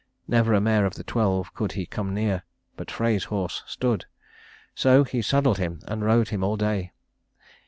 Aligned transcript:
Never 0.27 0.55
a 0.55 0.59
mare 0.59 0.87
of 0.87 0.95
the 0.95 1.03
twelve 1.03 1.53
could 1.53 1.73
he 1.73 1.85
come 1.85 2.11
near, 2.11 2.41
but 2.75 2.89
Frey's 2.89 3.25
horse 3.25 3.61
stood; 3.67 4.05
so 4.73 5.03
he 5.03 5.21
saddled 5.21 5.59
him 5.59 5.79
and 5.87 6.03
rode 6.03 6.29
him 6.29 6.43
all 6.43 6.57
day. 6.57 6.91